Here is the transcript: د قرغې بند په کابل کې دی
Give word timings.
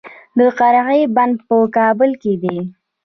د 0.37 0.39
قرغې 0.59 1.01
بند 1.15 1.35
په 1.47 1.57
کابل 1.77 2.11
کې 2.21 2.33
دی 2.43 2.57